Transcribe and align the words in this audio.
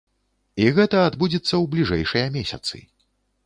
І 0.63 0.71
гэта 0.79 1.03
адбудзецца 1.11 1.49
ў 1.57 1.61
бліжэйшыя 1.77 2.27
месяцы. 2.41 2.85